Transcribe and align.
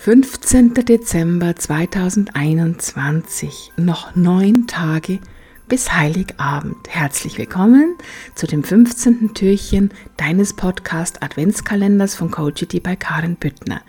15. 0.00 0.74
Dezember 0.74 1.56
2021, 1.56 3.72
noch 3.76 4.14
neun 4.14 4.68
Tage 4.68 5.18
bis 5.66 5.92
Heiligabend. 5.92 6.76
Herzlich 6.88 7.36
willkommen 7.36 7.96
zu 8.36 8.46
dem 8.46 8.62
15. 8.62 9.34
Türchen 9.34 9.90
deines 10.16 10.54
Podcast 10.54 11.24
Adventskalenders 11.24 12.14
von 12.14 12.30
Coachity 12.30 12.78
bei 12.78 12.94
Karin 12.94 13.34
Büttner. 13.34 13.82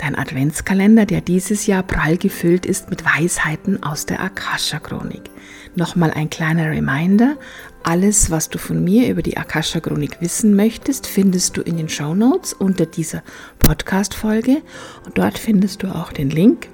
Dein 0.00 0.16
Adventskalender, 0.16 1.04
der 1.04 1.20
dieses 1.20 1.66
Jahr 1.66 1.82
prall 1.82 2.16
gefüllt 2.16 2.64
ist 2.64 2.88
mit 2.88 3.04
Weisheiten 3.04 3.82
aus 3.82 4.06
der 4.06 4.20
Akasha-Chronik. 4.20 5.28
Nochmal 5.74 6.10
ein 6.10 6.30
kleiner 6.30 6.70
Reminder, 6.70 7.36
alles, 7.82 8.30
was 8.30 8.48
du 8.48 8.56
von 8.56 8.82
mir 8.82 9.10
über 9.10 9.20
die 9.20 9.36
Akasha-Chronik 9.36 10.22
wissen 10.22 10.56
möchtest, 10.56 11.06
findest 11.06 11.58
du 11.58 11.60
in 11.60 11.76
den 11.76 11.90
Show 11.90 12.14
Notes 12.14 12.54
unter 12.54 12.86
dieser 12.86 13.22
Podcast-Folge. 13.58 14.62
Und 15.04 15.18
dort 15.18 15.38
findest 15.38 15.82
du 15.82 15.88
auch 15.88 16.12
den 16.12 16.30
Link, 16.30 16.68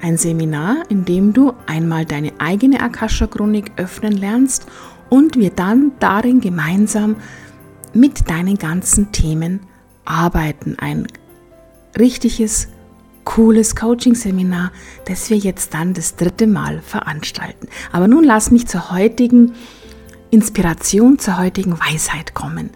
Ein 0.00 0.16
Seminar, 0.16 0.84
in 0.88 1.04
dem 1.04 1.32
du 1.32 1.54
einmal 1.66 2.04
deine 2.04 2.30
eigene 2.38 2.80
Akasha-Chronik 2.80 3.72
öffnen 3.76 4.12
lernst 4.12 4.66
und 5.08 5.36
wir 5.36 5.50
dann 5.50 5.90
darin 5.98 6.40
gemeinsam 6.40 7.16
mit 7.94 8.30
deinen 8.30 8.58
ganzen 8.58 9.10
Themen 9.12 9.60
arbeiten. 10.04 10.76
Ein 10.78 11.08
richtiges, 11.98 12.68
cooles 13.28 13.76
Coaching-Seminar, 13.76 14.72
das 15.04 15.28
wir 15.28 15.36
jetzt 15.36 15.74
dann 15.74 15.92
das 15.92 16.16
dritte 16.16 16.46
Mal 16.46 16.80
veranstalten. 16.80 17.68
Aber 17.92 18.08
nun 18.08 18.24
lass 18.24 18.50
mich 18.50 18.66
zur 18.66 18.90
heutigen 18.90 19.52
Inspiration, 20.30 21.18
zur 21.18 21.38
heutigen 21.38 21.78
Weisheit 21.78 22.32
kommen. 22.32 22.70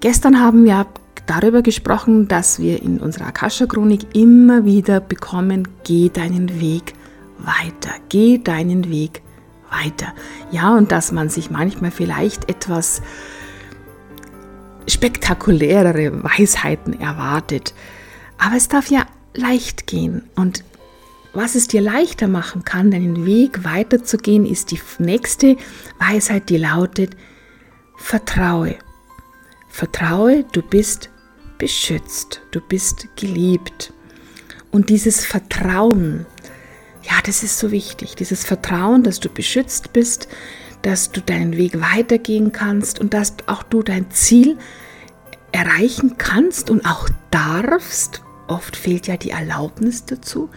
Gestern 0.00 0.40
haben 0.40 0.64
wir 0.64 0.88
darüber 1.26 1.62
gesprochen, 1.62 2.26
dass 2.26 2.58
wir 2.58 2.82
in 2.82 2.98
unserer 2.98 3.28
Akasha-Chronik 3.28 4.16
immer 4.16 4.64
wieder 4.64 4.98
bekommen, 4.98 5.68
geh 5.84 6.08
deinen 6.08 6.60
Weg 6.60 6.94
weiter, 7.38 7.92
geh 8.08 8.38
deinen 8.38 8.90
Weg 8.90 9.22
weiter. 9.70 10.14
Ja, 10.50 10.76
und 10.76 10.90
dass 10.90 11.12
man 11.12 11.28
sich 11.28 11.48
manchmal 11.48 11.92
vielleicht 11.92 12.50
etwas 12.50 13.02
spektakulärere 14.88 16.24
Weisheiten 16.24 16.98
erwartet. 16.98 17.72
Aber 18.36 18.56
es 18.56 18.66
darf 18.66 18.90
ja 18.90 19.06
leicht 19.34 19.86
gehen. 19.86 20.22
Und 20.34 20.64
was 21.32 21.54
es 21.54 21.68
dir 21.68 21.80
leichter 21.80 22.28
machen 22.28 22.64
kann, 22.64 22.90
deinen 22.90 23.24
Weg 23.24 23.64
weiterzugehen, 23.64 24.44
ist 24.44 24.70
die 24.70 24.80
nächste 24.98 25.56
Weisheit, 25.98 26.48
die 26.50 26.58
lautet, 26.58 27.16
vertraue. 27.96 28.76
Vertraue, 29.68 30.44
du 30.52 30.60
bist 30.60 31.08
beschützt, 31.56 32.42
du 32.50 32.60
bist 32.60 33.08
geliebt. 33.16 33.92
Und 34.70 34.90
dieses 34.90 35.24
Vertrauen, 35.24 36.26
ja, 37.02 37.14
das 37.24 37.42
ist 37.42 37.58
so 37.58 37.70
wichtig. 37.70 38.14
Dieses 38.16 38.44
Vertrauen, 38.44 39.02
dass 39.02 39.20
du 39.20 39.28
beschützt 39.28 39.92
bist, 39.92 40.28
dass 40.82 41.12
du 41.12 41.20
deinen 41.20 41.56
Weg 41.56 41.80
weitergehen 41.80 42.52
kannst 42.52 42.98
und 42.98 43.14
dass 43.14 43.34
auch 43.46 43.62
du 43.62 43.82
dein 43.82 44.10
Ziel 44.10 44.58
erreichen 45.52 46.16
kannst 46.18 46.70
und 46.70 46.84
auch 46.84 47.08
darfst. 47.30 48.22
Oft 48.52 48.76
fehlt 48.76 49.06
ja 49.06 49.16
die 49.16 49.30
Erlaubnis 49.30 50.04
dazu. 50.04 50.50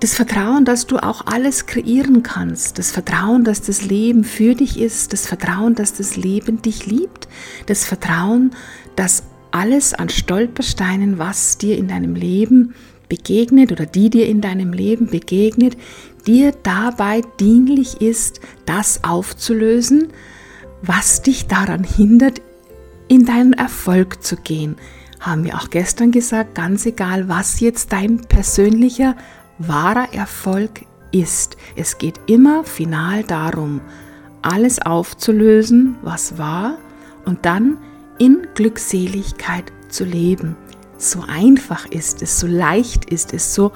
Das 0.00 0.14
Vertrauen, 0.14 0.64
dass 0.64 0.86
du 0.86 0.96
auch 0.96 1.26
alles 1.26 1.66
kreieren 1.66 2.22
kannst. 2.22 2.78
Das 2.78 2.90
Vertrauen, 2.90 3.44
dass 3.44 3.60
das 3.60 3.82
Leben 3.82 4.24
für 4.24 4.54
dich 4.54 4.80
ist. 4.80 5.12
Das 5.12 5.26
Vertrauen, 5.26 5.74
dass 5.74 5.92
das 5.92 6.16
Leben 6.16 6.62
dich 6.62 6.86
liebt. 6.86 7.28
Das 7.66 7.84
Vertrauen, 7.84 8.52
dass 8.96 9.24
alles 9.50 9.92
an 9.92 10.08
Stolpersteinen, 10.08 11.18
was 11.18 11.58
dir 11.58 11.76
in 11.76 11.86
deinem 11.86 12.14
Leben 12.14 12.74
begegnet 13.10 13.70
oder 13.70 13.84
die 13.84 14.08
dir 14.08 14.26
in 14.26 14.40
deinem 14.40 14.72
Leben 14.72 15.08
begegnet, 15.08 15.76
dir 16.26 16.52
dabei 16.62 17.20
dienlich 17.38 18.00
ist, 18.00 18.40
das 18.64 19.04
aufzulösen, 19.04 20.08
was 20.80 21.20
dich 21.20 21.46
daran 21.46 21.84
hindert, 21.84 22.40
in 23.08 23.26
deinen 23.26 23.52
Erfolg 23.52 24.24
zu 24.24 24.36
gehen. 24.36 24.76
Haben 25.22 25.44
wir 25.44 25.54
auch 25.54 25.70
gestern 25.70 26.10
gesagt, 26.10 26.56
ganz 26.56 26.84
egal, 26.84 27.28
was 27.28 27.60
jetzt 27.60 27.92
dein 27.92 28.22
persönlicher, 28.22 29.14
wahrer 29.56 30.12
Erfolg 30.12 30.84
ist. 31.12 31.56
Es 31.76 31.96
geht 31.96 32.18
immer 32.26 32.64
final 32.64 33.22
darum, 33.22 33.80
alles 34.42 34.82
aufzulösen, 34.82 35.94
was 36.02 36.38
war, 36.38 36.76
und 37.24 37.46
dann 37.46 37.78
in 38.18 38.48
Glückseligkeit 38.56 39.72
zu 39.88 40.02
leben. 40.04 40.56
So 40.98 41.22
einfach 41.28 41.86
ist 41.86 42.20
es, 42.20 42.40
so 42.40 42.48
leicht 42.48 43.04
ist 43.04 43.32
es, 43.32 43.54
so 43.54 43.70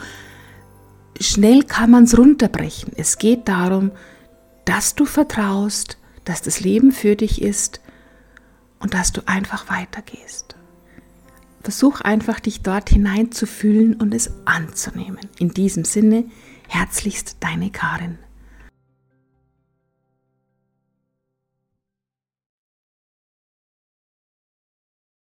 schnell 1.20 1.62
kann 1.62 1.92
man 1.92 2.04
es 2.04 2.18
runterbrechen. 2.18 2.92
Es 2.96 3.18
geht 3.18 3.46
darum, 3.46 3.92
dass 4.64 4.96
du 4.96 5.04
vertraust, 5.04 5.96
dass 6.24 6.42
das 6.42 6.58
Leben 6.58 6.90
für 6.90 7.14
dich 7.14 7.40
ist 7.40 7.80
und 8.80 8.94
dass 8.94 9.12
du 9.12 9.20
einfach 9.26 9.70
weitergehst. 9.70 10.55
Versuch 11.66 12.00
einfach, 12.00 12.38
dich 12.38 12.62
dort 12.62 12.90
hineinzufühlen 12.90 13.94
und 13.94 14.14
es 14.14 14.30
anzunehmen. 14.44 15.18
In 15.40 15.48
diesem 15.48 15.84
Sinne, 15.84 16.26
herzlichst 16.68 17.38
deine 17.40 17.70
Karin. 17.70 18.18